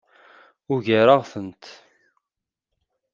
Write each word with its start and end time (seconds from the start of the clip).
Ugareɣ-tent. 0.73 1.63